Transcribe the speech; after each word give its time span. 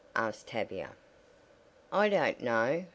asked 0.15 0.47
Tavia. 0.47 0.95
"I 1.93 2.09
don't 2.09 2.41
know. 2.41 2.87